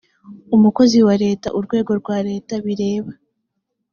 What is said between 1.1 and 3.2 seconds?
leta urwego rwa leta bireba